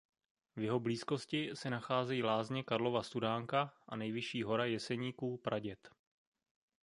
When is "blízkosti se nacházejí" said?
0.79-2.23